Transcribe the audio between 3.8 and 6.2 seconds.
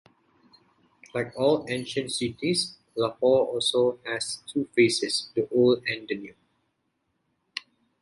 has two faces, the old and the